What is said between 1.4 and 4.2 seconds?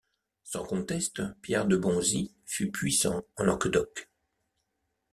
Pierre de Bonzi fut puissant en Languedoc.